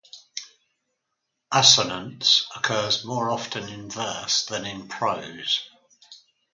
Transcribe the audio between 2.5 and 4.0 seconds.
occurs more often in